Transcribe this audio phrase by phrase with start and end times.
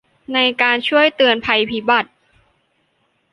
[0.33, 2.09] ในการช่วยเตือนภัยพิบัติ